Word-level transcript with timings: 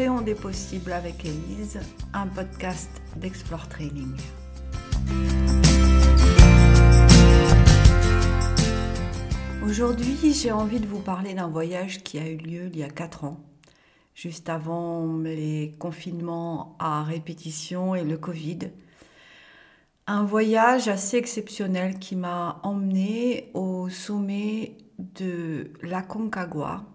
Créons 0.00 0.22
des 0.22 0.34
possibles 0.34 0.92
avec 0.92 1.26
Elise, 1.26 1.78
un 2.14 2.26
podcast 2.26 2.88
d'Explore 3.16 3.68
Training. 3.68 4.16
Aujourd'hui, 9.62 10.32
j'ai 10.32 10.52
envie 10.52 10.80
de 10.80 10.86
vous 10.86 11.00
parler 11.00 11.34
d'un 11.34 11.48
voyage 11.48 12.02
qui 12.02 12.18
a 12.18 12.26
eu 12.26 12.38
lieu 12.38 12.70
il 12.72 12.78
y 12.78 12.82
a 12.82 12.88
4 12.88 13.24
ans, 13.24 13.44
juste 14.14 14.48
avant 14.48 15.18
les 15.18 15.74
confinements 15.78 16.76
à 16.78 17.02
répétition 17.02 17.94
et 17.94 18.02
le 18.02 18.16
Covid. 18.16 18.70
Un 20.06 20.24
voyage 20.24 20.88
assez 20.88 21.18
exceptionnel 21.18 21.98
qui 21.98 22.16
m'a 22.16 22.58
emmené 22.62 23.50
au 23.52 23.90
sommet 23.90 24.78
de 24.98 25.70
la 25.82 26.00
Concagua, 26.00 26.86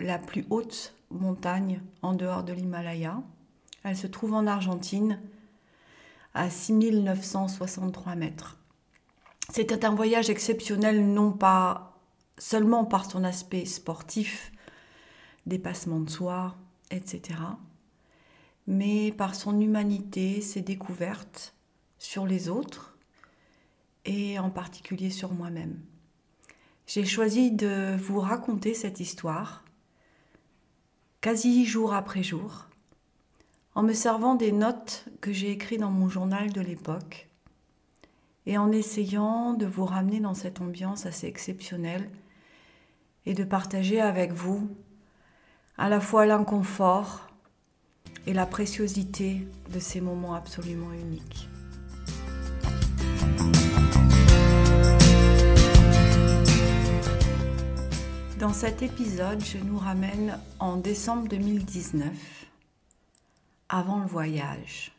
la 0.00 0.18
plus 0.18 0.44
haute 0.50 0.93
montagne 1.14 1.80
en 2.02 2.12
dehors 2.12 2.42
de 2.42 2.52
l'Himalaya. 2.52 3.22
Elle 3.82 3.96
se 3.96 4.06
trouve 4.06 4.34
en 4.34 4.46
Argentine, 4.46 5.20
à 6.34 6.50
6963 6.50 8.16
mètres. 8.16 8.58
C'était 9.50 9.84
un 9.84 9.94
voyage 9.94 10.30
exceptionnel, 10.30 11.12
non 11.12 11.32
pas 11.32 11.96
seulement 12.38 12.84
par 12.84 13.08
son 13.08 13.24
aspect 13.24 13.64
sportif, 13.64 14.52
dépassement 15.46 16.00
de 16.00 16.10
soi, 16.10 16.56
etc., 16.90 17.38
mais 18.66 19.12
par 19.12 19.34
son 19.34 19.60
humanité, 19.60 20.40
ses 20.40 20.62
découvertes 20.62 21.54
sur 21.98 22.26
les 22.26 22.48
autres 22.48 22.96
et 24.06 24.38
en 24.38 24.50
particulier 24.50 25.10
sur 25.10 25.32
moi-même. 25.32 25.78
J'ai 26.86 27.04
choisi 27.04 27.50
de 27.50 27.94
vous 27.96 28.20
raconter 28.20 28.74
cette 28.74 29.00
histoire 29.00 29.64
quasi 31.24 31.64
jour 31.64 31.94
après 31.94 32.22
jour, 32.22 32.66
en 33.74 33.82
me 33.82 33.94
servant 33.94 34.34
des 34.34 34.52
notes 34.52 35.06
que 35.22 35.32
j'ai 35.32 35.52
écrites 35.52 35.80
dans 35.80 35.90
mon 35.90 36.06
journal 36.06 36.52
de 36.52 36.60
l'époque 36.60 37.30
et 38.44 38.58
en 38.58 38.70
essayant 38.70 39.54
de 39.54 39.64
vous 39.64 39.86
ramener 39.86 40.20
dans 40.20 40.34
cette 40.34 40.60
ambiance 40.60 41.06
assez 41.06 41.26
exceptionnelle 41.26 42.10
et 43.24 43.32
de 43.32 43.42
partager 43.42 44.02
avec 44.02 44.32
vous 44.32 44.68
à 45.78 45.88
la 45.88 45.98
fois 45.98 46.26
l'inconfort 46.26 47.26
et 48.26 48.34
la 48.34 48.44
préciosité 48.44 49.48
de 49.72 49.78
ces 49.78 50.02
moments 50.02 50.34
absolument 50.34 50.92
uniques. 50.92 51.48
Cet 58.54 58.82
épisode, 58.82 59.44
je 59.44 59.58
nous 59.58 59.78
ramène 59.78 60.38
en 60.60 60.76
décembre 60.76 61.26
2019, 61.26 62.12
avant 63.68 63.98
le 63.98 64.06
voyage. 64.06 64.92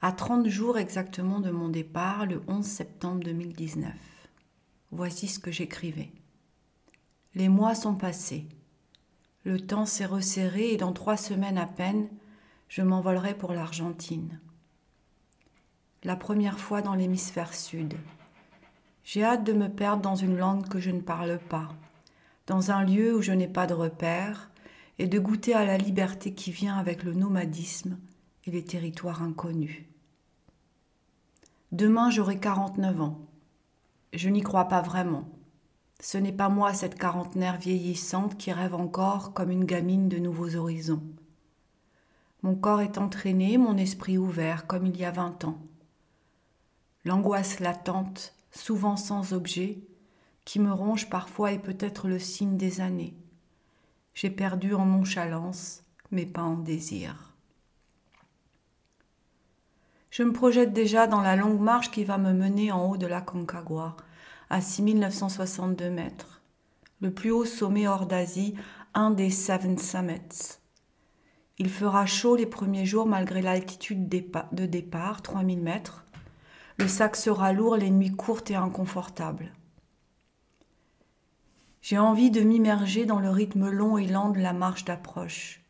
À 0.00 0.10
30 0.10 0.48
jours 0.48 0.78
exactement 0.78 1.40
de 1.40 1.50
mon 1.50 1.68
départ, 1.68 2.24
le 2.24 2.42
11 2.48 2.64
septembre 2.64 3.22
2019. 3.24 3.92
Voici 4.90 5.28
ce 5.28 5.38
que 5.38 5.52
j'écrivais. 5.52 6.10
Les 7.34 7.50
mois 7.50 7.74
sont 7.74 7.94
passés. 7.94 8.46
Le 9.44 9.60
temps 9.60 9.84
s'est 9.84 10.06
resserré 10.06 10.72
et 10.72 10.78
dans 10.78 10.94
trois 10.94 11.18
semaines 11.18 11.58
à 11.58 11.66
peine, 11.66 12.08
je 12.68 12.80
m'envolerai 12.80 13.34
pour 13.34 13.52
l'Argentine. 13.52 14.40
La 16.04 16.16
première 16.16 16.58
fois 16.58 16.80
dans 16.80 16.94
l'hémisphère 16.94 17.52
sud. 17.52 17.98
J'ai 19.04 19.22
hâte 19.22 19.44
de 19.44 19.52
me 19.52 19.68
perdre 19.68 20.00
dans 20.00 20.16
une 20.16 20.38
langue 20.38 20.66
que 20.68 20.80
je 20.80 20.90
ne 20.90 21.02
parle 21.02 21.38
pas 21.50 21.68
dans 22.46 22.70
un 22.70 22.84
lieu 22.84 23.16
où 23.16 23.22
je 23.22 23.32
n'ai 23.32 23.48
pas 23.48 23.66
de 23.66 23.74
repère, 23.74 24.50
et 24.98 25.06
de 25.06 25.18
goûter 25.18 25.54
à 25.54 25.64
la 25.64 25.76
liberté 25.76 26.34
qui 26.34 26.52
vient 26.52 26.76
avec 26.76 27.02
le 27.02 27.14
nomadisme 27.14 27.98
et 28.44 28.50
les 28.50 28.64
territoires 28.64 29.22
inconnus. 29.22 29.82
Demain 31.72 32.10
j'aurai 32.10 32.38
49 32.38 33.00
ans. 33.00 33.20
Je 34.12 34.28
n'y 34.28 34.42
crois 34.42 34.66
pas 34.66 34.82
vraiment. 34.82 35.28
Ce 36.00 36.18
n'est 36.18 36.32
pas 36.32 36.48
moi 36.48 36.74
cette 36.74 36.98
quarantenaire 36.98 37.58
vieillissante 37.58 38.36
qui 38.36 38.52
rêve 38.52 38.74
encore 38.74 39.32
comme 39.32 39.50
une 39.50 39.64
gamine 39.64 40.08
de 40.08 40.18
nouveaux 40.18 40.54
horizons. 40.54 41.02
Mon 42.42 42.54
corps 42.54 42.82
est 42.82 42.98
entraîné, 42.98 43.58
mon 43.58 43.76
esprit 43.76 44.18
ouvert 44.18 44.66
comme 44.66 44.86
il 44.86 44.96
y 44.96 45.04
a 45.04 45.10
vingt 45.10 45.44
ans. 45.44 45.58
L'angoisse 47.04 47.58
latente, 47.58 48.34
souvent 48.52 48.96
sans 48.96 49.32
objet, 49.32 49.78
qui 50.44 50.60
me 50.60 50.72
ronge 50.72 51.08
parfois 51.08 51.52
est 51.52 51.58
peut-être 51.58 52.08
le 52.08 52.18
signe 52.18 52.56
des 52.56 52.80
années. 52.80 53.14
J'ai 54.14 54.30
perdu 54.30 54.74
en 54.74 54.86
nonchalance, 54.86 55.82
mais 56.10 56.26
pas 56.26 56.42
en 56.42 56.56
désir. 56.56 57.34
Je 60.10 60.22
me 60.22 60.32
projette 60.32 60.72
déjà 60.72 61.08
dans 61.08 61.22
la 61.22 61.34
longue 61.34 61.60
marche 61.60 61.90
qui 61.90 62.04
va 62.04 62.18
me 62.18 62.32
mener 62.32 62.70
en 62.70 62.88
haut 62.88 62.96
de 62.96 63.06
la 63.06 63.20
Concagua, 63.20 63.96
à 64.48 64.60
6962 64.60 65.90
mètres, 65.90 66.42
le 67.00 67.12
plus 67.12 67.32
haut 67.32 67.44
sommet 67.44 67.88
hors 67.88 68.06
d'Asie, 68.06 68.54
un 68.94 69.10
des 69.10 69.30
Seven 69.30 69.76
Summits. 69.76 70.58
Il 71.58 71.68
fera 71.68 72.06
chaud 72.06 72.36
les 72.36 72.46
premiers 72.46 72.86
jours 72.86 73.06
malgré 73.06 73.42
l'altitude 73.42 74.08
de 74.08 74.66
départ, 74.66 75.22
3000 75.22 75.60
mètres. 75.60 76.04
Le 76.78 76.86
sac 76.86 77.16
sera 77.16 77.52
lourd 77.52 77.76
les 77.76 77.90
nuits 77.90 78.14
courtes 78.14 78.50
et 78.50 78.56
inconfortables. 78.56 79.52
J'ai 81.84 81.98
envie 81.98 82.30
de 82.30 82.40
m'immerger 82.40 83.04
dans 83.04 83.20
le 83.20 83.28
rythme 83.28 83.68
long 83.68 83.98
et 83.98 84.06
lent 84.06 84.30
de 84.30 84.40
la 84.40 84.54
marche 84.54 84.86
d'approche, 84.86 85.60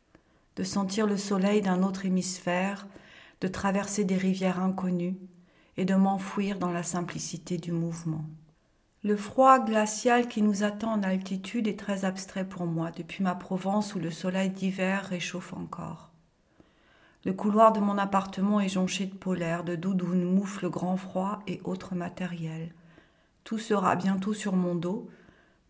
de 0.55 0.63
sentir 0.63 1.09
le 1.09 1.17
soleil 1.17 1.61
d'un 1.61 1.83
autre 1.83 2.07
hémisphère, 2.07 2.87
de 3.41 3.49
traverser 3.49 4.05
des 4.05 4.17
rivières 4.17 4.61
inconnues 4.61 5.17
et 5.77 5.85
de 5.85 5.97
m'enfouir 5.97 6.61
dans 6.61 6.71
la 6.71 6.85
simplicité 6.85 7.57
du 7.59 7.73
mouvement. 7.73 8.25
Le 9.03 9.17
froid 9.17 9.59
glacial 9.59 10.29
qui 10.29 10.41
nous 10.41 10.63
attend 10.63 10.93
en 10.93 11.03
altitude 11.03 11.67
est 11.67 11.81
très 11.81 12.05
abstrait 12.05 12.49
pour 12.49 12.65
moi 12.65 12.93
depuis 12.93 13.25
ma 13.25 13.35
Provence 13.35 13.97
où 13.97 13.99
le 13.99 14.13
soleil 14.13 14.51
d'hiver 14.51 15.07
réchauffe 15.07 15.53
encore. 15.53 16.13
Le 17.25 17.33
couloir 17.33 17.73
de 17.73 17.81
mon 17.81 17.99
appartement 17.99 18.61
est 18.61 18.69
jonché 18.69 19.07
de 19.07 19.17
polaires, 19.17 19.65
de 19.65 19.75
doudounes, 19.75 20.23
moufles, 20.23 20.71
grand 20.71 20.97
froid 20.97 21.43
et 21.49 21.61
autres 21.65 21.97
matériels. 21.97 22.73
Tout 23.43 23.59
sera 23.59 23.97
bientôt 23.97 24.33
sur 24.33 24.55
mon 24.55 24.77
dos, 24.77 25.09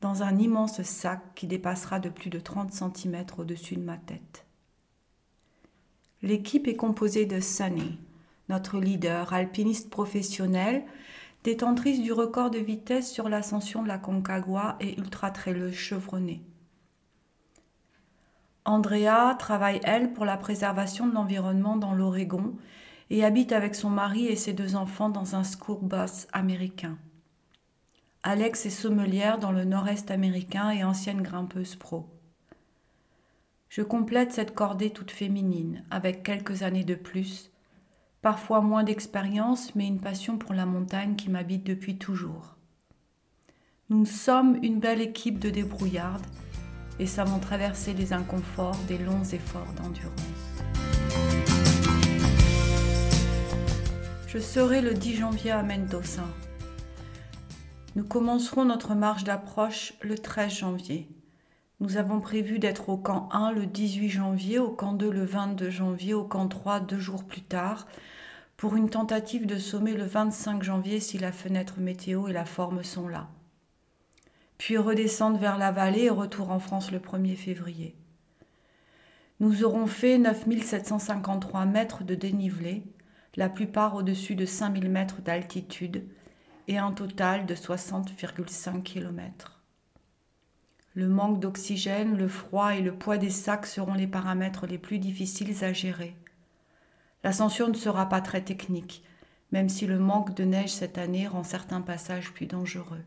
dans 0.04 0.22
un 0.22 0.36
immense 0.36 0.82
sac 0.82 1.22
qui 1.34 1.46
dépassera 1.46 1.98
de 1.98 2.10
plus 2.10 2.28
de 2.28 2.38
30 2.38 2.70
cm 2.70 3.24
au-dessus 3.38 3.76
de 3.76 3.80
ma 3.80 3.96
tête. 3.96 4.44
L'équipe 6.20 6.68
est 6.68 6.76
composée 6.76 7.24
de 7.24 7.40
Sunny, 7.40 7.98
notre 8.50 8.80
leader, 8.80 9.32
alpiniste 9.32 9.88
professionnel, 9.88 10.84
détentrice 11.42 12.02
du 12.02 12.12
record 12.12 12.50
de 12.50 12.58
vitesse 12.58 13.10
sur 13.10 13.30
l'ascension 13.30 13.82
de 13.82 13.88
la 13.88 13.96
Concagua 13.96 14.76
et 14.78 14.94
ultra-traileuse 14.98 15.72
chevronnée. 15.72 16.42
Andrea 18.66 19.34
travaille, 19.38 19.80
elle, 19.84 20.12
pour 20.12 20.26
la 20.26 20.36
préservation 20.36 21.06
de 21.06 21.14
l'environnement 21.14 21.78
dans 21.78 21.94
l'Oregon 21.94 22.54
et 23.08 23.24
habite 23.24 23.52
avec 23.52 23.74
son 23.74 23.88
mari 23.88 24.26
et 24.26 24.36
ses 24.36 24.52
deux 24.52 24.76
enfants 24.76 25.08
dans 25.08 25.34
un 25.34 25.44
school 25.44 25.78
bus 25.80 26.26
américain. 26.34 26.98
Alex 28.26 28.64
est 28.64 28.70
sommelière 28.70 29.38
dans 29.38 29.52
le 29.52 29.66
nord-est 29.66 30.10
américain 30.10 30.70
et 30.70 30.82
ancienne 30.82 31.20
grimpeuse 31.20 31.76
pro. 31.76 32.08
Je 33.68 33.82
complète 33.82 34.32
cette 34.32 34.54
cordée 34.54 34.88
toute 34.88 35.10
féminine, 35.10 35.84
avec 35.90 36.22
quelques 36.22 36.62
années 36.62 36.84
de 36.84 36.94
plus, 36.94 37.50
parfois 38.22 38.62
moins 38.62 38.82
d'expérience, 38.82 39.74
mais 39.74 39.86
une 39.86 40.00
passion 40.00 40.38
pour 40.38 40.54
la 40.54 40.64
montagne 40.64 41.16
qui 41.16 41.28
m'habite 41.28 41.64
depuis 41.64 41.98
toujours. 41.98 42.56
Nous 43.90 44.06
sommes 44.06 44.58
une 44.62 44.80
belle 44.80 45.02
équipe 45.02 45.38
de 45.38 45.50
débrouillardes 45.50 46.24
et 46.98 47.06
savons 47.06 47.40
traverser 47.40 47.92
les 47.92 48.14
inconforts 48.14 48.80
des 48.88 48.96
longs 48.96 49.24
efforts 49.24 49.74
d'endurance. 49.76 50.14
Je 54.26 54.38
serai 54.38 54.80
le 54.80 54.94
10 54.94 55.16
janvier 55.16 55.50
à 55.50 55.62
Mendoza, 55.62 56.24
nous 57.96 58.04
commencerons 58.04 58.64
notre 58.64 58.94
marche 58.94 59.22
d'approche 59.22 59.94
le 60.02 60.18
13 60.18 60.52
janvier. 60.52 61.08
Nous 61.78 61.96
avons 61.96 62.20
prévu 62.20 62.58
d'être 62.58 62.88
au 62.88 62.96
camp 62.96 63.28
1 63.30 63.52
le 63.52 63.66
18 63.66 64.08
janvier, 64.08 64.58
au 64.58 64.70
camp 64.70 64.94
2 64.94 65.10
le 65.10 65.24
22 65.24 65.70
janvier, 65.70 66.12
au 66.12 66.24
camp 66.24 66.48
3 66.48 66.80
deux 66.80 66.98
jours 66.98 67.24
plus 67.24 67.42
tard, 67.42 67.86
pour 68.56 68.74
une 68.74 68.90
tentative 68.90 69.46
de 69.46 69.58
sommet 69.58 69.92
le 69.92 70.06
25 70.06 70.62
janvier 70.62 70.98
si 70.98 71.18
la 71.18 71.30
fenêtre 71.30 71.78
météo 71.78 72.26
et 72.26 72.32
la 72.32 72.44
forme 72.44 72.82
sont 72.82 73.06
là. 73.06 73.28
Puis 74.58 74.76
redescendre 74.76 75.38
vers 75.38 75.58
la 75.58 75.70
vallée 75.70 76.04
et 76.04 76.10
retour 76.10 76.50
en 76.50 76.58
France 76.58 76.90
le 76.90 76.98
1er 76.98 77.36
février. 77.36 77.94
Nous 79.38 79.62
aurons 79.62 79.86
fait 79.86 80.18
9753 80.18 81.64
mètres 81.66 82.02
de 82.02 82.14
dénivelé, 82.16 82.82
la 83.36 83.48
plupart 83.48 83.94
au-dessus 83.94 84.34
de 84.34 84.46
5000 84.46 84.88
mètres 84.88 85.22
d'altitude, 85.22 86.04
et 86.68 86.78
un 86.78 86.92
total 86.92 87.46
de 87.46 87.54
60,5 87.54 88.82
km. 88.82 89.60
Le 90.94 91.08
manque 91.08 91.40
d'oxygène, 91.40 92.16
le 92.16 92.28
froid 92.28 92.74
et 92.74 92.80
le 92.80 92.94
poids 92.94 93.18
des 93.18 93.30
sacs 93.30 93.66
seront 93.66 93.94
les 93.94 94.06
paramètres 94.06 94.66
les 94.66 94.78
plus 94.78 94.98
difficiles 94.98 95.64
à 95.64 95.72
gérer. 95.72 96.16
L'ascension 97.24 97.68
ne 97.68 97.74
sera 97.74 98.08
pas 98.08 98.20
très 98.20 98.42
technique, 98.42 99.02
même 99.50 99.68
si 99.68 99.86
le 99.86 99.98
manque 99.98 100.34
de 100.34 100.44
neige 100.44 100.72
cette 100.72 100.98
année 100.98 101.26
rend 101.26 101.42
certains 101.42 101.80
passages 101.80 102.32
plus 102.32 102.46
dangereux. 102.46 103.02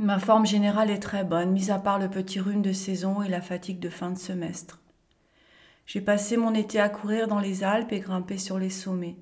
Ma 0.00 0.18
forme 0.18 0.44
générale 0.44 0.90
est 0.90 0.98
très 0.98 1.24
bonne, 1.24 1.52
mis 1.52 1.70
à 1.70 1.78
part 1.78 1.98
le 1.98 2.10
petit 2.10 2.40
rhume 2.40 2.62
de 2.62 2.72
saison 2.72 3.22
et 3.22 3.28
la 3.28 3.40
fatigue 3.40 3.78
de 3.78 3.88
fin 3.88 4.10
de 4.10 4.18
semestre. 4.18 4.80
J'ai 5.86 6.00
passé 6.00 6.36
mon 6.36 6.54
été 6.54 6.80
à 6.80 6.88
courir 6.88 7.28
dans 7.28 7.38
les 7.38 7.62
Alpes 7.62 7.92
et 7.92 8.00
grimper 8.00 8.38
sur 8.38 8.58
les 8.58 8.70
sommets. 8.70 9.16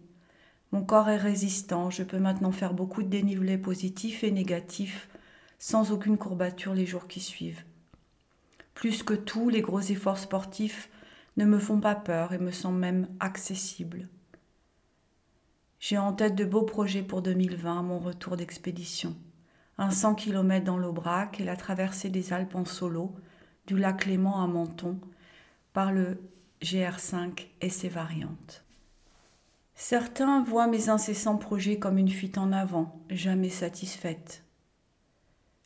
Mon 0.73 0.83
corps 0.83 1.11
est 1.11 1.19
résistant, 1.19 1.91
je 1.91 2.03
peux 2.03 2.19
maintenant 2.19 2.51
faire 2.51 2.73
beaucoup 2.73 3.03
de 3.03 3.09
dénivelés 3.09 3.59
positifs 3.59 4.25
et 4.25 4.31
négatifs 4.31 5.09
sans 5.59 5.93
aucune 5.93 6.17
courbature 6.17 6.75
les 6.75 6.87
jours 6.87 7.07
qui 7.07 7.21
suivent. 7.21 7.63
Plus 8.75 9.03
que 9.03 9.15
tout, 9.15 9.51
les 9.51 9.61
gros 9.61 9.81
efforts 9.81 10.19
sportifs 10.19 10.91
ne 11.37 11.45
me 11.45 11.59
font 11.59 11.79
pas 11.79 11.95
peur 11.95 12.33
et 12.33 12.39
me 12.39 12.51
semblent 12.51 12.79
même 12.79 13.07
accessibles. 13.21 14.09
J'ai 15.79 15.99
en 15.99 16.13
tête 16.15 16.35
de 16.37 16.45
beaux 16.45 16.63
projets 16.63 17.03
pour 17.03 17.23
2020, 17.23 17.83
mon 17.83 17.99
retour 17.99 18.37
d'expédition. 18.37 19.15
Un 19.79 19.91
100 19.91 20.15
km 20.15 20.65
dans 20.65 20.79
l'Aubrac 20.79 21.39
et 21.39 21.45
la 21.45 21.57
traversée 21.57 22.09
des 22.09 22.33
Alpes 22.33 22.55
en 22.55 22.65
solo, 22.65 23.15
du 23.67 23.77
lac 23.77 24.07
Léman 24.07 24.43
à 24.43 24.47
Menton, 24.47 24.99
par 25.73 25.93
le 25.93 26.19
GR5 26.63 27.47
et 27.61 27.71
ses 27.71 27.89
variantes. 27.89 28.65
Certains 29.75 30.43
voient 30.43 30.67
mes 30.67 30.89
incessants 30.89 31.39
projets 31.39 31.79
comme 31.79 31.99
une 31.99 32.11
fuite 32.11 32.39
en 32.39 32.53
avant, 32.53 33.01
jamais 33.11 33.51
satisfaite. 33.51 34.45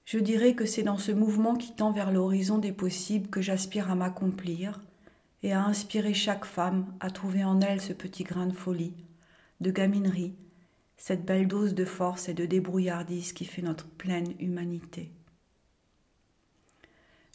Je 0.04 0.18
dirais 0.18 0.54
que 0.54 0.66
c'est 0.66 0.84
dans 0.84 0.98
ce 0.98 1.10
mouvement 1.10 1.56
qui 1.56 1.74
tend 1.74 1.90
vers 1.90 2.12
l'horizon 2.12 2.58
des 2.58 2.72
possibles 2.72 3.28
que 3.28 3.42
j'aspire 3.42 3.90
à 3.90 3.96
m'accomplir 3.96 4.80
et 5.42 5.52
à 5.52 5.64
inspirer 5.64 6.14
chaque 6.14 6.44
femme 6.44 6.86
à 7.00 7.10
trouver 7.10 7.44
en 7.44 7.60
elle 7.60 7.80
ce 7.80 7.92
petit 7.92 8.22
grain 8.22 8.46
de 8.46 8.52
folie, 8.52 8.94
de 9.60 9.70
gaminerie, 9.70 10.36
cette 10.96 11.24
belle 11.24 11.48
dose 11.48 11.74
de 11.74 11.84
force 11.84 12.28
et 12.28 12.34
de 12.34 12.46
débrouillardise 12.46 13.32
qui 13.32 13.44
fait 13.44 13.62
notre 13.62 13.86
pleine 13.86 14.34
humanité. 14.38 15.10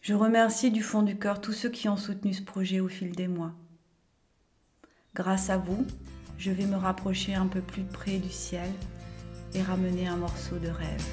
Je 0.02 0.14
remercie 0.14 0.72
du 0.72 0.82
fond 0.82 1.04
du 1.04 1.20
cœur 1.20 1.42
tous 1.42 1.54
ceux 1.54 1.70
qui 1.70 1.88
ont 1.88 1.98
soutenu 1.98 2.34
ce 2.34 2.42
projet 2.42 2.80
au 2.80 2.88
fil 2.88 3.16
des 3.16 3.28
mois. 3.28 3.54
Grâce 5.14 5.50
à 5.50 5.58
vous, 5.58 5.86
je 6.42 6.50
vais 6.50 6.66
me 6.66 6.76
rapprocher 6.76 7.36
un 7.36 7.46
peu 7.46 7.62
plus 7.62 7.84
près 7.84 8.18
du 8.18 8.32
ciel 8.32 8.74
et 9.54 9.62
ramener 9.62 10.08
un 10.08 10.16
morceau 10.16 10.58
de 10.58 10.70
rêve. 10.70 11.06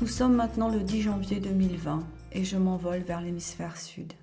Nous 0.00 0.08
sommes 0.08 0.34
maintenant 0.34 0.68
le 0.68 0.80
10 0.80 1.02
janvier 1.02 1.38
2020 1.38 2.04
et 2.32 2.42
je 2.42 2.56
m'envole 2.56 3.02
vers 3.02 3.20
l'hémisphère 3.20 3.76
sud. 3.76 4.14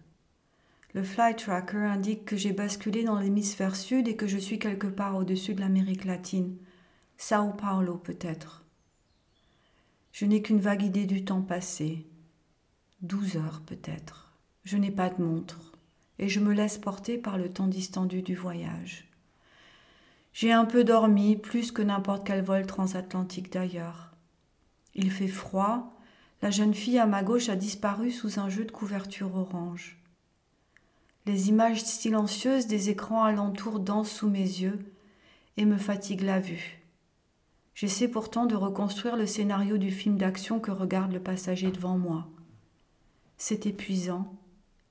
Le 0.94 1.04
flight 1.04 1.38
tracker 1.38 1.78
indique 1.78 2.26
que 2.26 2.36
j'ai 2.36 2.52
basculé 2.52 3.06
dans 3.06 3.18
l'hémisphère 3.18 3.78
sud 3.78 4.10
et 4.10 4.18
que 4.18 4.28
je 4.28 4.38
suis 4.38 4.60
quelque 4.60 4.88
part 4.88 5.16
au-dessus 5.16 5.54
de 5.54 5.62
l'Amérique 5.62 6.04
latine, 6.04 6.58
Sao 7.16 7.54
Paulo 7.54 7.96
peut-être. 7.96 8.66
Je 10.12 10.26
n'ai 10.26 10.42
qu'une 10.42 10.60
vague 10.60 10.84
idée 10.84 11.06
du 11.06 11.24
temps 11.24 11.42
passé, 11.42 12.06
douze 13.02 13.38
heures 13.38 13.62
peut-être. 13.66 14.25
Je 14.66 14.78
n'ai 14.78 14.92
pas 14.92 15.10
de 15.10 15.22
montre 15.22 15.72
et 16.18 16.28
je 16.28 16.40
me 16.40 16.54
laisse 16.54 16.78
porter 16.78 17.18
par 17.18 17.38
le 17.38 17.50
temps 17.50 17.68
distendu 17.68 18.22
du 18.22 18.36
voyage. 18.36 19.08
J'ai 20.34 20.52
un 20.52 20.66
peu 20.66 20.84
dormi, 20.84 21.38
plus 21.38 21.72
que 21.72 21.82
n'importe 21.82 22.26
quel 22.26 22.44
vol 22.44 22.66
transatlantique 22.66 23.52
d'ailleurs. 23.52 24.12
Il 24.96 25.12
fait 25.12 25.28
froid. 25.28 25.94
La 26.42 26.52
jeune 26.52 26.74
fille 26.74 27.00
à 27.00 27.06
ma 27.06 27.24
gauche 27.24 27.48
a 27.50 27.56
disparu 27.56 28.12
sous 28.12 28.40
un 28.40 28.50
jeu 28.50 28.66
de 28.66 28.72
couverture 28.72 29.36
orange. 29.36 29.98
Les 31.26 31.50
images 31.50 31.84
silencieuses 31.84 32.68
des 32.68 32.90
écrans 32.90 33.24
alentours 33.24 33.80
dansent 33.80 34.12
sous 34.12 34.30
mes 34.30 34.40
yeux 34.40 34.80
et 35.58 35.66
me 35.66 35.78
fatiguent 35.78 36.22
la 36.24 36.40
vue. 36.40 36.82
J'essaie 37.74 38.08
pourtant 38.08 38.46
de 38.46 38.56
reconstruire 38.56 39.16
le 39.16 39.26
scénario 39.26 39.78
du 39.78 39.92
film 39.92 40.18
d'action 40.18 40.60
que 40.60 40.72
regarde 40.72 41.12
le 41.14 41.20
passager 41.20 41.72
devant 41.72 41.98
moi. 41.98 42.28
C'est 43.38 43.66
épuisant 43.66 44.34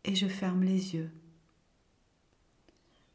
et 0.05 0.15
je 0.15 0.27
ferme 0.27 0.63
les 0.63 0.95
yeux. 0.95 1.11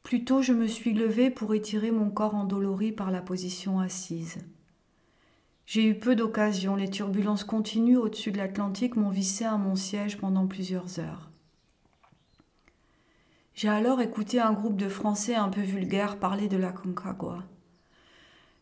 Plutôt 0.03 0.41
je 0.41 0.53
me 0.53 0.67
suis 0.67 0.93
levée 0.93 1.29
pour 1.29 1.53
étirer 1.53 1.91
mon 1.91 2.09
corps 2.09 2.35
endolori 2.35 2.91
par 2.91 3.11
la 3.11 3.21
position 3.21 3.79
assise. 3.79 4.39
J'ai 5.65 5.85
eu 5.85 5.99
peu 5.99 6.15
d'occasions, 6.15 6.75
les 6.75 6.89
turbulences 6.89 7.43
continues 7.43 7.97
au-dessus 7.97 8.31
de 8.31 8.37
l'Atlantique 8.37 8.95
m'ont 8.95 9.11
vissé 9.11 9.45
à 9.45 9.57
mon 9.57 9.75
siège 9.75 10.17
pendant 10.17 10.47
plusieurs 10.47 10.99
heures. 10.99 11.29
J'ai 13.53 13.69
alors 13.69 14.01
écouté 14.01 14.39
un 14.39 14.53
groupe 14.53 14.77
de 14.77 14.89
Français 14.89 15.35
un 15.35 15.49
peu 15.49 15.61
vulgaires 15.61 16.17
parler 16.17 16.47
de 16.47 16.57
la 16.57 16.71
Concagua. 16.71 17.43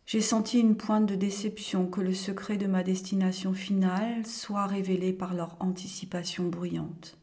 J'ai 0.06 0.21
senti 0.21 0.59
une 0.59 0.75
pointe 0.75 1.06
de 1.06 1.15
déception 1.15 1.88
que 1.88 2.01
le 2.01 2.13
secret 2.13 2.57
de 2.57 2.65
ma 2.65 2.83
destination 2.83 3.53
finale 3.53 4.25
soit 4.25 4.65
révélé 4.65 5.13
par 5.13 5.33
leur 5.33 5.56
anticipation 5.59 6.45
bruyante. 6.45 7.18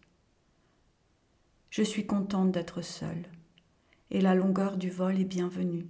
Je 1.77 1.83
suis 1.83 2.07
contente 2.07 2.53
d'être 2.53 2.83
seule, 2.83 3.27
et 4.13 4.21
la 4.21 4.37
longueur 4.37 4.77
du 4.77 4.91
vol 4.91 5.19
est 5.19 5.25
bienvenue. 5.25 5.89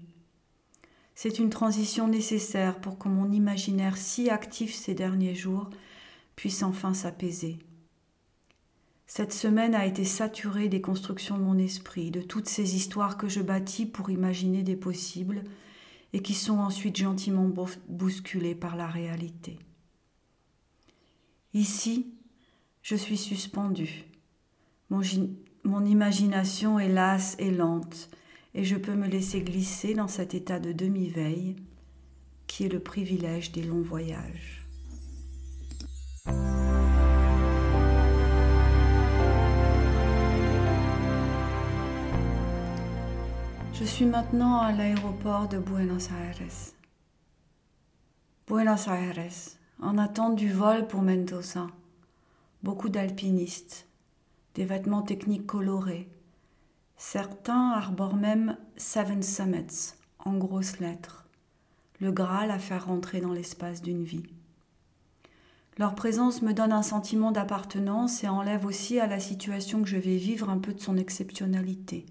C'est 1.15 1.39
une 1.39 1.51
transition 1.51 2.09
nécessaire 2.09 2.81
pour 2.81 2.97
que 2.97 3.11
mon 3.11 3.31
imaginaire 3.31 3.99
si 3.99 4.31
actif 4.31 4.75
ces 4.75 4.95
derniers 4.95 5.35
jours 5.35 5.69
puisse 6.37 6.63
enfin 6.63 6.95
s'apaiser. 6.95 7.59
Cette 9.07 9.35
semaine 9.35 9.75
a 9.75 9.85
été 9.85 10.07
saturée 10.07 10.71
des 10.71 10.81
constructions 10.81 11.37
de 11.37 11.43
mon 11.43 11.59
esprit, 11.59 12.11
de 12.11 12.23
toutes 12.23 12.49
ces 12.49 12.77
histoires 12.77 13.19
que 13.19 13.29
je 13.29 13.43
bâtis 13.43 13.85
pour 13.85 14.09
imaginer 14.09 14.63
des 14.63 14.77
possibles 14.77 15.45
et 16.15 16.23
qui 16.23 16.33
sont 16.33 16.61
ensuite 16.61 16.97
gentiment 16.97 17.53
bousculées 17.91 18.55
par 18.55 18.77
la 18.77 18.87
réalité. 18.87 19.59
Ici, 21.53 22.07
je 22.81 22.97
suis 22.97 23.19
suspendue. 23.19 24.07
Mon 25.65 25.85
imagination 25.85 26.79
est 26.79 26.89
lasse 26.89 27.37
et 27.39 27.51
lente, 27.51 28.11
et 28.55 28.65
je 28.65 28.77
peux 28.77 28.95
me 28.95 29.09
laisser 29.09 29.41
glisser 29.41 29.95
dans 29.95 30.09
cet 30.09 30.35
état 30.35 30.61
de 30.61 30.73
demi-veille 30.73 31.57
qui 32.47 32.65
est 32.65 32.69
le 32.69 32.81
privilège 32.81 33.51
des 33.53 33.63
longs 33.63 33.83
voyages. 33.83 34.65
Je 43.73 43.85
suis 43.85 44.05
maintenant 44.05 44.61
à 44.61 44.71
l'aéroport 44.71 45.49
de 45.49 45.59
Buenos 45.59 46.11
Aires. 46.11 46.49
Buenos 48.47 48.87
Aires, 48.87 49.33
en 49.81 49.99
attente 49.99 50.37
du 50.37 50.53
vol 50.53 50.87
pour 50.87 51.03
Mendoza. 51.03 51.67
Beaucoup 52.63 52.89
d'alpinistes, 52.89 53.89
des 54.55 54.65
vêtements 54.65 55.03
techniques 55.03 55.47
colorés, 55.47 56.09
Certains 56.97 57.71
arborent 57.73 58.17
même 58.17 58.57
Seven 58.77 59.23
Summits 59.23 59.95
en 60.21 60.37
grosses 60.37 60.79
lettres, 60.79 61.27
le 62.01 62.13
Graal 62.13 62.51
à 62.51 62.59
faire 62.59 62.87
rentrer 62.87 63.21
dans 63.21 63.33
l'espace 63.33 63.83
d'une 63.83 64.05
vie. 64.05 64.25
Leur 65.77 65.97
présence 65.97 66.41
me 66.41 66.53
donne 66.53 66.73
un 66.73 66.83
sentiment 66.83 67.33
d'appartenance 67.33 68.23
et 68.23 68.29
enlève 68.29 68.65
aussi 68.65 69.01
à 69.01 69.09
la 69.09 69.19
situation 69.19 69.83
que 69.83 69.89
je 69.89 69.97
vais 69.97 70.17
vivre 70.17 70.49
un 70.49 70.59
peu 70.59 70.73
de 70.73 70.81
son 70.81 70.97
exceptionnalité. 70.97 72.07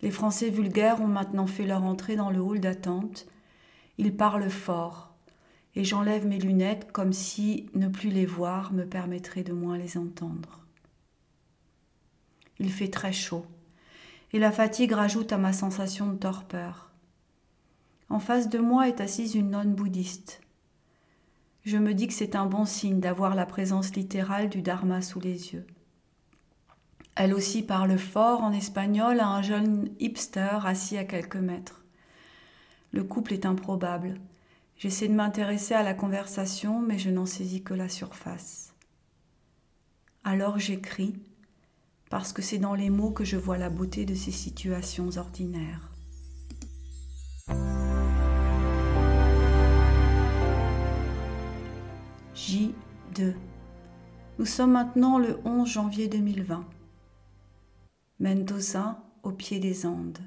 Les 0.00 0.12
Français 0.12 0.50
vulgaires 0.50 1.00
ont 1.00 1.08
maintenant 1.08 1.46
fait 1.46 1.66
leur 1.66 1.82
entrée 1.82 2.16
dans 2.16 2.30
le 2.30 2.40
hall 2.40 2.60
d'attente. 2.60 3.26
Ils 3.98 4.16
parlent 4.16 4.48
fort, 4.48 5.12
et 5.74 5.84
j'enlève 5.84 6.26
mes 6.26 6.38
lunettes 6.38 6.92
comme 6.92 7.12
si 7.12 7.68
ne 7.74 7.88
plus 7.88 8.10
les 8.10 8.26
voir 8.26 8.72
me 8.72 8.84
permettrait 8.84 9.42
de 9.42 9.52
moins 9.52 9.76
les 9.76 9.98
entendre. 9.98 10.65
Il 12.58 12.72
fait 12.72 12.88
très 12.88 13.12
chaud 13.12 13.46
et 14.32 14.38
la 14.38 14.52
fatigue 14.52 14.92
rajoute 14.92 15.32
à 15.32 15.38
ma 15.38 15.52
sensation 15.52 16.06
de 16.08 16.16
torpeur. 16.16 16.90
En 18.08 18.18
face 18.18 18.48
de 18.48 18.58
moi 18.58 18.88
est 18.88 19.00
assise 19.00 19.34
une 19.34 19.50
nonne 19.50 19.74
bouddhiste. 19.74 20.40
Je 21.64 21.78
me 21.78 21.94
dis 21.94 22.06
que 22.06 22.12
c'est 22.12 22.36
un 22.36 22.46
bon 22.46 22.64
signe 22.64 23.00
d'avoir 23.00 23.34
la 23.34 23.46
présence 23.46 23.94
littérale 23.94 24.48
du 24.48 24.62
Dharma 24.62 25.02
sous 25.02 25.20
les 25.20 25.52
yeux. 25.52 25.66
Elle 27.16 27.34
aussi 27.34 27.62
parle 27.62 27.98
fort 27.98 28.42
en 28.42 28.52
espagnol 28.52 29.20
à 29.20 29.28
un 29.28 29.42
jeune 29.42 29.88
hipster 29.98 30.58
assis 30.64 30.98
à 30.98 31.04
quelques 31.04 31.36
mètres. 31.36 31.84
Le 32.92 33.02
couple 33.02 33.32
est 33.32 33.46
improbable. 33.46 34.20
J'essaie 34.76 35.08
de 35.08 35.14
m'intéresser 35.14 35.74
à 35.74 35.82
la 35.82 35.94
conversation, 35.94 36.80
mais 36.80 36.98
je 36.98 37.10
n'en 37.10 37.26
saisis 37.26 37.62
que 37.62 37.74
la 37.74 37.88
surface. 37.88 38.74
Alors 40.24 40.58
j'écris 40.58 41.14
parce 42.10 42.32
que 42.32 42.42
c'est 42.42 42.58
dans 42.58 42.74
les 42.74 42.90
mots 42.90 43.10
que 43.10 43.24
je 43.24 43.36
vois 43.36 43.58
la 43.58 43.70
beauté 43.70 44.04
de 44.04 44.14
ces 44.14 44.30
situations 44.30 45.10
ordinaires. 45.16 45.90
J2. 52.34 53.34
Nous 54.38 54.46
sommes 54.46 54.72
maintenant 54.72 55.18
le 55.18 55.38
11 55.44 55.68
janvier 55.68 56.06
2020. 56.06 56.64
Mendoza 58.20 59.02
au 59.22 59.32
pied 59.32 59.58
des 59.58 59.86
Andes. 59.86 60.18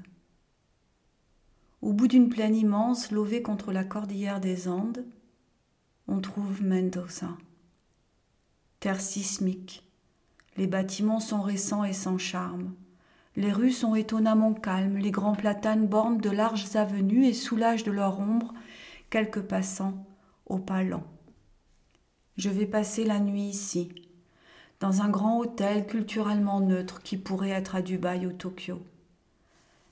Au 1.80 1.92
bout 1.92 2.08
d'une 2.08 2.28
plaine 2.28 2.54
immense 2.54 3.10
levée 3.10 3.42
contre 3.42 3.72
la 3.72 3.84
cordillère 3.84 4.40
des 4.40 4.68
Andes, 4.68 5.06
on 6.08 6.20
trouve 6.20 6.62
Mendoza. 6.62 7.38
Terre 8.80 9.00
sismique, 9.00 9.89
les 10.56 10.66
bâtiments 10.66 11.20
sont 11.20 11.40
récents 11.40 11.84
et 11.84 11.92
sans 11.92 12.18
charme. 12.18 12.74
Les 13.36 13.52
rues 13.52 13.72
sont 13.72 13.94
étonnamment 13.94 14.52
calmes, 14.52 14.98
les 14.98 15.10
grands 15.10 15.34
platanes 15.34 15.86
bornent 15.86 16.18
de 16.18 16.30
larges 16.30 16.74
avenues 16.76 17.26
et 17.26 17.32
soulagent 17.32 17.84
de 17.84 17.92
leur 17.92 18.18
ombre 18.18 18.52
quelques 19.08 19.42
passants 19.42 20.04
au 20.46 20.58
pas 20.58 20.82
lent. 20.82 21.04
Je 22.36 22.50
vais 22.50 22.66
passer 22.66 23.04
la 23.04 23.20
nuit 23.20 23.42
ici, 23.42 23.92
dans 24.80 25.02
un 25.02 25.08
grand 25.08 25.38
hôtel 25.38 25.86
culturellement 25.86 26.60
neutre 26.60 27.02
qui 27.02 27.16
pourrait 27.16 27.50
être 27.50 27.76
à 27.76 27.82
Dubaï 27.82 28.26
ou 28.26 28.32
Tokyo. 28.32 28.80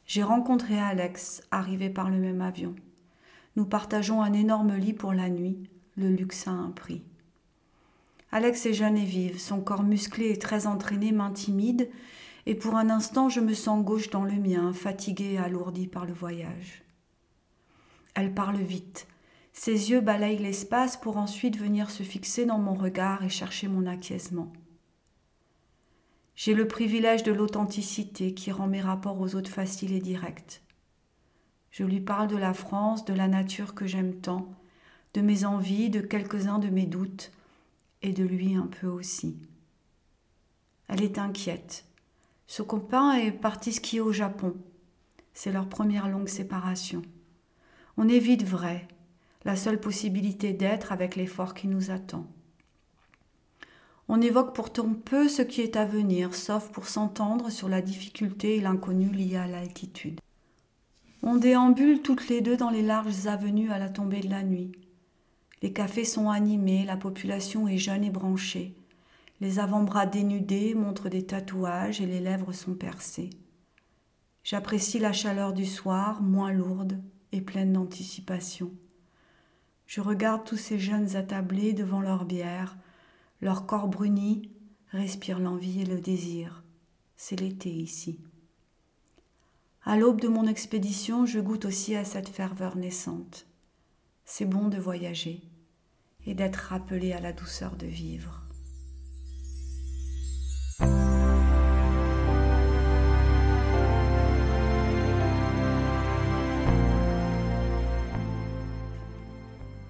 J'ai 0.07 0.23
rencontré 0.23 0.79
Alex, 0.79 1.43
arrivé 1.51 1.91
par 1.91 2.11
le 2.11 2.19
même 2.19 2.41
avion. 2.41 2.75
Nous 3.57 3.67
partageons 3.67 4.23
un 4.23 4.33
énorme 4.33 4.75
lit 4.75 4.95
pour 4.95 5.13
la 5.13 5.29
nuit, 5.29 5.69
le 5.97 6.09
luxe 6.09 6.49
a 6.49 6.53
un 6.53 6.71
prix. 6.71 7.03
Alex 8.31 8.67
est 8.67 8.75
jeune 8.75 8.99
et 8.99 9.05
vive, 9.05 9.41
son 9.41 9.61
corps 9.61 9.83
musclé 9.83 10.31
et 10.31 10.39
très 10.39 10.67
entraîné 10.67 11.13
m'intimide, 11.13 11.89
et 12.45 12.55
pour 12.55 12.77
un 12.77 12.91
instant 12.91 13.29
je 13.29 13.41
me 13.41 13.55
sens 13.55 13.85
gauche 13.85 14.11
dans 14.11 14.25
le 14.25 14.35
mien, 14.35 14.73
fatiguée 14.73 15.35
et 15.35 15.39
alourdie 15.39 15.87
par 15.87 16.05
le 16.05 16.13
voyage. 16.13 16.83
Elle 18.15 18.35
parle 18.35 18.59
vite. 18.59 19.07
Ses 19.53 19.91
yeux 19.91 20.01
balayent 20.01 20.39
l'espace 20.39 20.97
pour 20.97 21.17
ensuite 21.17 21.57
venir 21.57 21.91
se 21.91 22.03
fixer 22.03 22.47
dans 22.47 22.59
mon 22.59 22.75
regard 22.75 23.25
et 23.25 23.29
chercher 23.29 23.67
mon 23.67 23.87
acquiescement. 23.87 24.53
J'ai 26.37 26.55
le 26.55 26.69
privilège 26.69 27.23
de 27.23 27.33
l'authenticité 27.33 28.35
qui 28.35 28.53
rend 28.53 28.69
mes 28.69 28.81
rapports 28.81 29.21
aux 29.21 29.35
autres 29.35 29.51
faciles 29.51 29.93
et 29.93 30.01
directs. 30.01 30.63
Je 31.71 31.85
lui 31.85 32.01
parle 32.01 32.29
de 32.29 32.37
la 32.37 32.55
France, 32.55 33.05
de 33.05 33.15
la 33.15 33.27
nature 33.27 33.75
que 33.75 33.87
j'aime 33.87 34.15
tant, 34.15 34.49
de 35.15 35.21
mes 35.21 35.45
envies, 35.45 35.91
de 35.91 36.01
quelques-uns 36.01 36.59
de 36.59 36.69
mes 36.69 36.87
doutes, 36.87 37.33
et 38.03 38.13
de 38.13 38.25
lui 38.25 38.55
un 38.55 38.67
peu 38.67 38.87
aussi. 38.87 39.37
Elle 40.89 41.03
est 41.03 41.19
inquiète. 41.19 41.85
Ce 42.47 42.63
copain 42.63 43.13
est 43.13 43.33
parti 43.33 43.73
skier 43.73 44.01
au 44.01 44.13
Japon. 44.13 44.57
C'est 45.35 45.53
leur 45.53 45.69
première 45.69 46.09
longue 46.09 46.29
séparation. 46.29 47.03
On 47.97 48.09
est 48.09 48.19
vite 48.19 48.45
vrai, 48.45 48.89
la 49.45 49.57
seule 49.57 49.81
possibilité 49.81 50.53
d'être 50.53 50.93
avec 50.93 51.17
l'effort 51.17 51.55
qui 51.55 51.69
nous 51.69 51.91
attend. 51.91 52.27
On 54.09 54.23
évoque 54.23 54.55
pourtant 54.55 54.95
peu 54.95 55.29
ce 55.29 55.43
qui 55.43 55.61
est 55.61 55.77
à 55.77 55.85
venir, 55.85 56.35
sauf 56.35 56.71
pour 56.71 56.87
s'entendre 56.87 57.51
sur 57.51 57.69
la 57.69 57.83
difficulté 57.83 58.57
et 58.57 58.61
l'inconnu 58.61 59.11
lié 59.11 59.37
à 59.37 59.47
l'altitude. 59.47 60.21
On 61.23 61.37
déambule 61.37 62.01
toutes 62.01 62.29
les 62.29 62.41
deux 62.41 62.57
dans 62.57 62.71
les 62.71 62.83
larges 62.83 63.27
avenues 63.27 63.71
à 63.71 63.79
la 63.79 63.91
tombée 63.91 64.21
de 64.21 64.31
la 64.31 64.43
nuit. 64.43 64.73
Les 65.63 65.73
cafés 65.73 66.05
sont 66.05 66.31
animés, 66.31 66.85
la 66.85 66.97
population 66.97 67.67
est 67.67 67.79
jeune 67.79 68.05
et 68.05 68.11
branchée. 68.11 68.75
Les 69.41 69.59
avant-bras 69.59 70.07
dénudés 70.07 70.75
montrent 70.75 71.09
des 71.09 71.27
tatouages 71.27 72.01
et 72.01 72.07
les 72.07 72.21
lèvres 72.21 72.53
sont 72.53 72.75
percées. 72.75 73.31
J'apprécie 74.45 74.99
la 74.99 75.13
chaleur 75.13 75.53
du 75.53 75.67
soir, 75.67 76.23
moins 76.23 76.53
lourde 76.53 77.01
et 77.33 77.41
pleine 77.41 77.73
d'anticipation. 77.73 78.73
Je 79.87 80.01
regarde 80.01 80.45
tous 80.45 80.57
ces 80.57 80.79
jeunes 80.79 81.17
attablés 81.17 81.73
devant 81.73 82.01
leur 82.01 82.25
bière, 82.25 82.77
leur 83.41 83.67
corps 83.67 83.89
bruni 83.89 84.51
respire 84.91 85.39
l'envie 85.39 85.83
et 85.83 85.85
le 85.85 86.01
désir. 86.01 86.63
C'est 87.17 87.41
l'été 87.41 87.71
ici. 87.71 88.19
À 89.85 89.97
l'aube 89.97 90.21
de 90.21 90.29
mon 90.29 90.47
expédition, 90.47 91.27
je 91.27 91.41
goûte 91.41 91.65
aussi 91.65 91.95
à 91.95 92.05
cette 92.05 92.29
ferveur 92.29 92.77
naissante. 92.77 93.48
C'est 94.31 94.45
bon 94.45 94.69
de 94.69 94.77
voyager 94.77 95.41
et 96.27 96.35
d'être 96.35 96.57
rappelé 96.57 97.15
à 97.15 97.19
la 97.19 97.33
douceur 97.33 97.77
de 97.77 97.87
vivre. 97.87 98.43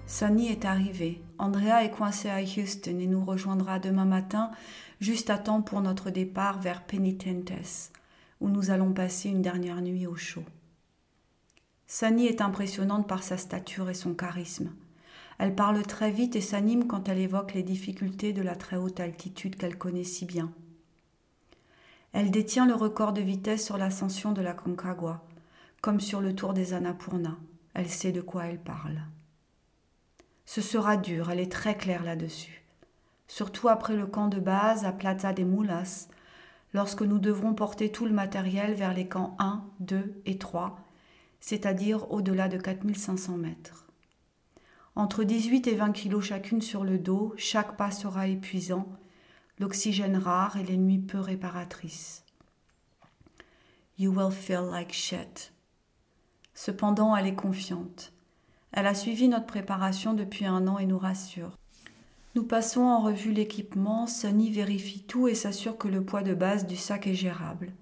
Sunny 0.07 0.47
est 0.47 0.63
arrivée. 0.63 1.21
Andrea 1.37 1.83
est 1.83 1.91
coincée 1.91 2.29
à 2.29 2.41
Houston 2.41 2.97
et 2.97 3.07
nous 3.07 3.25
rejoindra 3.25 3.77
demain 3.77 4.05
matin, 4.05 4.51
juste 5.01 5.29
à 5.29 5.37
temps 5.37 5.61
pour 5.61 5.81
notre 5.81 6.11
départ 6.11 6.61
vers 6.61 6.85
Penitentes, 6.85 7.91
où 8.39 8.47
nous 8.47 8.71
allons 8.71 8.93
passer 8.93 9.27
une 9.27 9.41
dernière 9.41 9.81
nuit 9.81 10.07
au 10.07 10.15
chaud. 10.15 10.45
Sunny 11.91 12.27
est 12.27 12.41
impressionnante 12.41 13.07
par 13.07 13.23
sa 13.23 13.35
stature 13.35 13.89
et 13.89 13.95
son 13.95 14.13
charisme. 14.13 14.71
Elle 15.39 15.55
parle 15.55 15.81
très 15.81 16.11
vite 16.11 16.35
et 16.35 16.41
s'anime 16.41 16.85
quand 16.85 17.09
elle 17.09 17.17
évoque 17.17 17.55
les 17.55 17.63
difficultés 17.63 18.31
de 18.31 18.43
la 18.43 18.55
très 18.55 18.75
haute 18.75 18.99
altitude 18.99 19.55
qu'elle 19.55 19.75
connaît 19.75 20.03
si 20.03 20.25
bien. 20.25 20.51
Elle 22.13 22.29
détient 22.29 22.67
le 22.67 22.75
record 22.75 23.11
de 23.11 23.21
vitesse 23.21 23.65
sur 23.65 23.79
l'ascension 23.79 24.33
de 24.33 24.41
la 24.43 24.53
Concagua, 24.53 25.23
comme 25.81 25.99
sur 25.99 26.21
le 26.21 26.35
tour 26.35 26.53
des 26.53 26.75
Annapurna. 26.75 27.37
Elle 27.73 27.89
sait 27.89 28.11
de 28.11 28.21
quoi 28.21 28.45
elle 28.45 28.59
parle. 28.59 29.01
Ce 30.45 30.61
sera 30.61 30.95
dur, 30.95 31.31
elle 31.31 31.39
est 31.39 31.51
très 31.51 31.75
claire 31.75 32.03
là-dessus. 32.03 32.63
Surtout 33.27 33.67
après 33.67 33.95
le 33.95 34.05
camp 34.05 34.27
de 34.27 34.39
base 34.39 34.85
à 34.85 34.91
Plaza 34.91 35.33
de 35.33 35.43
Mulas, 35.43 36.07
lorsque 36.75 37.01
nous 37.01 37.17
devrons 37.17 37.55
porter 37.55 37.91
tout 37.91 38.05
le 38.05 38.13
matériel 38.13 38.75
vers 38.75 38.93
les 38.93 39.07
camps 39.07 39.35
1, 39.39 39.63
2 39.79 40.21
et 40.27 40.37
3, 40.37 40.85
c'est-à-dire 41.39 42.11
au-delà 42.11 42.47
de 42.47 42.57
4500 42.57 43.37
mètres. 43.37 43.87
Entre 44.95 45.23
18 45.23 45.67
et 45.67 45.75
20 45.75 45.91
kilos 45.91 46.25
chacune 46.25 46.61
sur 46.61 46.83
le 46.83 46.97
dos, 46.97 47.33
chaque 47.37 47.77
pas 47.77 47.91
sera 47.91 48.27
épuisant, 48.27 48.87
l'oxygène 49.59 50.17
rare 50.17 50.57
et 50.57 50.63
les 50.63 50.77
nuits 50.77 50.99
peu 50.99 51.19
réparatrices. 51.19 52.23
You 53.97 54.11
will 54.11 54.31
feel 54.31 54.69
like 54.71 54.93
shit. 54.93 55.53
Cependant, 56.53 57.15
elle 57.15 57.27
est 57.27 57.35
confiante. 57.35 58.11
Elle 58.71 58.87
a 58.87 58.93
suivi 58.93 59.27
notre 59.27 59.45
préparation 59.45 60.13
depuis 60.13 60.45
un 60.45 60.67
an 60.67 60.77
et 60.77 60.85
nous 60.85 60.99
rassure. 60.99 61.57
Nous 62.35 62.43
passons 62.43 62.81
en 62.81 63.01
revue 63.01 63.31
l'équipement, 63.31 64.07
Sunny 64.07 64.51
vérifie 64.51 65.03
tout 65.03 65.27
et 65.27 65.35
s'assure 65.35 65.77
que 65.77 65.87
le 65.87 66.03
poids 66.03 66.21
de 66.21 66.33
base 66.33 66.67
du 66.67 66.75
sac 66.75 67.07
est 67.07 67.15
gérable. 67.15 67.73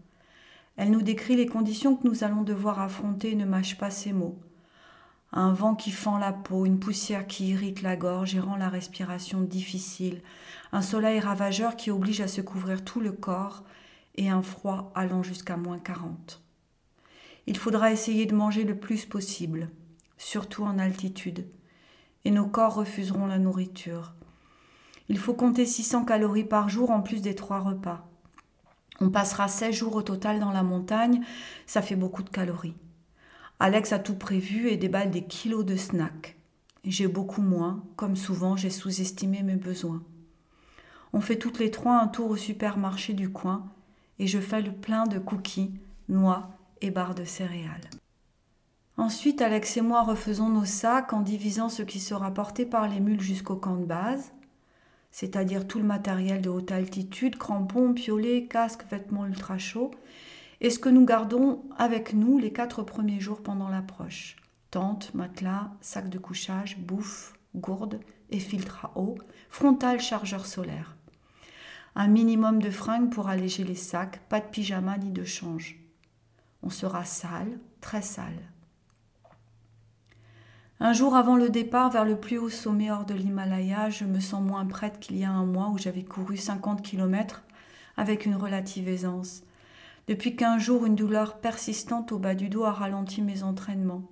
Elle 0.77 0.91
nous 0.91 1.01
décrit 1.01 1.35
les 1.35 1.47
conditions 1.47 1.95
que 1.95 2.07
nous 2.07 2.23
allons 2.23 2.43
devoir 2.43 2.79
affronter 2.79 3.31
et 3.31 3.35
ne 3.35 3.45
mâche 3.45 3.77
pas 3.77 3.89
ses 3.89 4.13
mots. 4.13 4.39
Un 5.33 5.51
vent 5.51 5.75
qui 5.75 5.91
fend 5.91 6.17
la 6.17 6.31
peau, 6.31 6.65
une 6.65 6.79
poussière 6.79 7.27
qui 7.27 7.49
irrite 7.49 7.81
la 7.81 7.97
gorge 7.97 8.33
et 8.35 8.39
rend 8.39 8.55
la 8.55 8.69
respiration 8.69 9.41
difficile, 9.41 10.21
un 10.71 10.81
soleil 10.81 11.19
ravageur 11.19 11.75
qui 11.75 11.91
oblige 11.91 12.21
à 12.21 12.29
se 12.29 12.39
couvrir 12.39 12.85
tout 12.85 13.01
le 13.01 13.11
corps 13.11 13.63
et 14.15 14.29
un 14.29 14.41
froid 14.41 14.91
allant 14.95 15.23
jusqu'à 15.23 15.57
moins 15.57 15.79
40. 15.79 16.41
Il 17.45 17.57
faudra 17.57 17.91
essayer 17.91 18.25
de 18.25 18.35
manger 18.35 18.63
le 18.63 18.77
plus 18.77 19.05
possible 19.05 19.69
surtout 20.17 20.63
en 20.63 20.79
altitude, 20.79 21.45
et 22.25 22.31
nos 22.31 22.47
corps 22.47 22.75
refuseront 22.75 23.27
la 23.27 23.39
nourriture. 23.39 24.13
Il 25.09 25.17
faut 25.17 25.33
compter 25.33 25.65
600 25.65 26.05
calories 26.05 26.43
par 26.43 26.67
jour 26.67 26.91
en 26.91 27.01
plus 27.01 27.21
des 27.21 27.35
trois 27.35 27.59
repas. 27.59 28.09
On 28.99 29.09
passera 29.09 29.47
16 29.47 29.75
jours 29.75 29.95
au 29.95 30.01
total 30.01 30.39
dans 30.39 30.51
la 30.51 30.63
montagne, 30.63 31.21
ça 31.65 31.81
fait 31.81 31.95
beaucoup 31.95 32.23
de 32.23 32.29
calories. 32.29 32.75
Alex 33.59 33.91
a 33.93 33.99
tout 33.99 34.15
prévu 34.15 34.69
et 34.69 34.77
déballe 34.77 35.11
des 35.11 35.25
kilos 35.25 35.65
de 35.65 35.75
snacks. 35.75 36.37
J'ai 36.83 37.07
beaucoup 37.07 37.41
moins, 37.41 37.83
comme 37.95 38.15
souvent 38.15 38.55
j'ai 38.55 38.69
sous-estimé 38.69 39.43
mes 39.43 39.55
besoins. 39.55 40.03
On 41.13 41.21
fait 41.21 41.37
toutes 41.37 41.59
les 41.59 41.71
trois 41.71 41.99
un 41.99 42.07
tour 42.07 42.29
au 42.29 42.37
supermarché 42.37 43.13
du 43.13 43.29
coin 43.31 43.65
et 44.19 44.27
je 44.27 44.39
fais 44.39 44.61
le 44.61 44.71
plein 44.71 45.05
de 45.05 45.19
cookies, 45.19 45.73
noix 46.09 46.49
et 46.81 46.91
barres 46.91 47.15
de 47.15 47.23
céréales. 47.23 47.89
Ensuite, 48.97 49.41
Alex 49.41 49.77
et 49.77 49.81
moi 49.81 50.03
refaisons 50.03 50.49
nos 50.49 50.65
sacs 50.65 51.13
en 51.13 51.21
divisant 51.21 51.69
ce 51.69 51.83
qui 51.83 51.99
sera 51.99 52.33
porté 52.33 52.65
par 52.65 52.87
les 52.87 52.99
mules 52.99 53.21
jusqu'au 53.21 53.55
camp 53.55 53.75
de 53.75 53.85
base, 53.85 54.31
c'est-à-dire 55.19 55.65
tout 55.65 55.79
le 55.79 55.83
matériel 55.83 56.41
de 56.43 56.49
haute 56.51 56.71
altitude, 56.71 57.39
crampons, 57.39 57.91
piolets, 57.91 58.45
casques, 58.45 58.85
vêtements 58.91 59.25
ultra 59.25 59.57
chauds, 59.57 59.89
et 60.61 60.69
ce 60.69 60.77
que 60.77 60.89
nous 60.89 61.05
gardons 61.05 61.63
avec 61.75 62.13
nous 62.13 62.37
les 62.37 62.53
quatre 62.53 62.83
premiers 62.83 63.19
jours 63.19 63.41
pendant 63.41 63.67
l'approche. 63.67 64.35
Tente, 64.69 65.15
matelas, 65.15 65.71
sac 65.81 66.09
de 66.09 66.19
couchage, 66.19 66.77
bouffe, 66.77 67.33
gourde 67.55 67.99
et 68.29 68.37
filtre 68.37 68.85
à 68.85 68.99
eau, 68.99 69.17
frontal 69.49 69.99
chargeur 69.99 70.45
solaire. 70.45 70.95
Un 71.95 72.09
minimum 72.09 72.61
de 72.61 72.69
fringues 72.69 73.09
pour 73.09 73.27
alléger 73.27 73.63
les 73.63 73.73
sacs, 73.73 74.19
pas 74.29 74.39
de 74.39 74.45
pyjama 74.45 74.99
ni 74.99 75.09
de 75.09 75.23
change. 75.23 75.79
On 76.61 76.69
sera 76.69 77.05
sale, 77.05 77.57
très 77.81 78.03
sale. 78.03 78.51
Un 80.79 80.93
jour 80.93 81.15
avant 81.15 81.35
le 81.35 81.49
départ 81.49 81.89
vers 81.89 82.05
le 82.05 82.19
plus 82.19 82.37
haut 82.37 82.51
sommet 82.51 82.91
hors 82.91 83.05
de 83.05 83.15
l'Himalaya, 83.15 83.89
je 83.89 84.05
me 84.05 84.19
sens 84.19 84.43
moins 84.43 84.65
prête 84.65 84.99
qu'il 84.99 85.17
y 85.17 85.23
a 85.23 85.31
un 85.31 85.45
mois 85.45 85.69
où 85.69 85.79
j'avais 85.79 86.03
couru 86.03 86.37
50 86.37 86.83
km 86.83 87.43
avec 87.97 88.27
une 88.27 88.35
relative 88.35 88.87
aisance. 88.87 89.41
Depuis 90.07 90.35
qu'un 90.35 90.59
jour, 90.59 90.85
une 90.85 90.95
douleur 90.95 91.39
persistante 91.39 92.11
au 92.11 92.19
bas 92.19 92.35
du 92.35 92.49
dos 92.49 92.63
a 92.63 92.71
ralenti 92.71 93.23
mes 93.23 93.41
entraînements. 93.41 94.03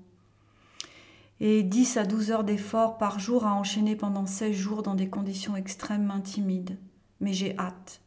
Et 1.39 1.61
10 1.61 1.97
à 1.97 2.03
12 2.03 2.31
heures 2.31 2.43
d'effort 2.43 2.97
par 2.97 3.19
jour 3.19 3.45
à 3.45 3.53
enchaîner 3.53 3.95
pendant 3.95 4.25
16 4.25 4.55
jours 4.55 4.81
dans 4.81 4.95
des 4.95 5.07
conditions 5.07 5.55
extrêmement 5.55 6.15
m'intimident. 6.15 6.77
Mais 7.21 7.33
j'ai 7.33 7.55
hâte. 7.59 8.01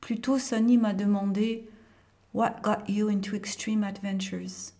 Plus 0.00 0.20
tôt, 0.20 0.38
Sunny 0.38 0.76
m'a 0.76 0.92
demandé 0.92 1.68
What 2.34 2.56
got 2.62 2.88
you 2.88 3.08
into 3.08 3.34
extreme 3.34 3.84
adventures? 3.84 4.75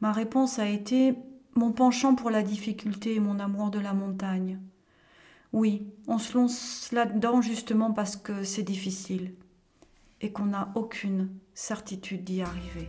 Ma 0.00 0.12
réponse 0.12 0.58
a 0.58 0.68
été 0.68 1.14
mon 1.54 1.72
penchant 1.72 2.14
pour 2.14 2.30
la 2.30 2.42
difficulté 2.42 3.14
et 3.14 3.20
mon 3.20 3.38
amour 3.38 3.70
de 3.70 3.78
la 3.78 3.92
montagne. 3.92 4.58
Oui, 5.52 5.86
on 6.08 6.18
se 6.18 6.36
lance 6.36 6.90
là-dedans 6.92 7.40
justement 7.40 7.92
parce 7.92 8.16
que 8.16 8.42
c'est 8.42 8.62
difficile 8.62 9.34
et 10.20 10.32
qu'on 10.32 10.46
n'a 10.46 10.72
aucune 10.74 11.28
certitude 11.54 12.24
d'y 12.24 12.42
arriver. 12.42 12.88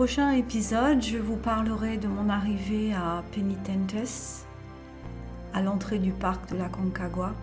Prochain 0.00 0.30
épisode, 0.30 1.02
je 1.02 1.18
vous 1.18 1.36
parlerai 1.36 1.98
de 1.98 2.08
mon 2.08 2.30
arrivée 2.30 2.94
à 2.94 3.22
Penitentes, 3.32 4.46
à 5.52 5.60
l'entrée 5.60 5.98
du 5.98 6.10
parc 6.10 6.50
de 6.50 6.56
la 6.56 6.70
Concagua, 6.70 7.34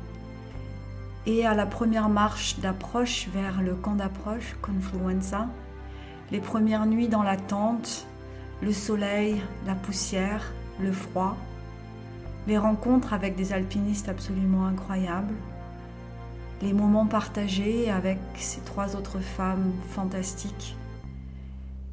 et 1.28 1.46
à 1.46 1.54
la 1.54 1.68
première 1.68 2.10
marche 2.10 2.58
d'approche 2.58 3.28
vers 3.28 3.62
le 3.62 3.76
camp 3.76 3.94
d'approche, 3.94 4.56
Confluenza, 4.64 5.46
les 6.32 6.40
premières 6.40 6.88
nuits 6.88 7.10
dans 7.10 7.22
la 7.22 7.38
tente, 7.38 8.08
le 8.64 8.74
soleil, 8.74 9.40
la 9.68 9.76
poussière, 9.76 10.52
le 10.80 10.92
froid, 10.92 11.38
les 12.48 12.58
rencontres 12.58 13.14
avec 13.14 13.36
des 13.36 13.54
alpinistes 13.54 14.10
absolument 14.10 14.66
incroyables, 14.66 15.36
les 16.64 16.74
moments 16.74 17.06
partagés 17.06 17.92
avec 17.92 18.18
ces 18.34 18.62
trois 18.62 18.96
autres 18.96 19.20
femmes 19.20 19.74
fantastiques 19.92 20.76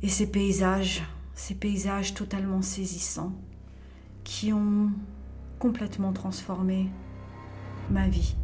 et 0.05 0.09
ces 0.09 0.27
paysages, 0.27 1.03
ces 1.35 1.55
paysages 1.55 2.13
totalement 2.13 2.61
saisissants 2.61 3.33
qui 4.23 4.53
ont 4.53 4.91
complètement 5.59 6.13
transformé 6.13 6.91
ma 7.91 8.07
vie. 8.07 8.37